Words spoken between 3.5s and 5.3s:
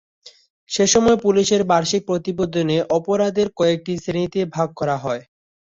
কয়েকটি শ্রেণিতে ভাগ করা হয়।